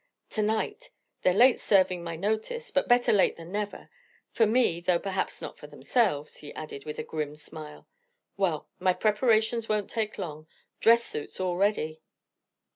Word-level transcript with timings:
"To 0.31 0.41
night! 0.41 0.89
they're 1.21 1.31
late 1.35 1.59
serving 1.59 2.03
my 2.03 2.15
notice; 2.15 2.71
but 2.71 2.87
better 2.87 3.13
late 3.13 3.37
than 3.37 3.51
never; 3.51 3.91
for 4.31 4.47
me, 4.47 4.79
though 4.81 4.97
perhaps 4.97 5.43
not 5.43 5.59
for 5.59 5.67
themselves," 5.67 6.37
he 6.37 6.51
added 6.55 6.85
with 6.85 6.97
a 6.97 7.03
grim 7.03 7.35
smile. 7.35 7.87
"Well, 8.35 8.67
my 8.79 8.93
preparations 8.93 9.69
won't 9.69 9.91
take 9.91 10.17
long: 10.17 10.47
dress 10.79 11.03
suit's 11.03 11.39
all 11.39 11.55
ready." 11.55 12.01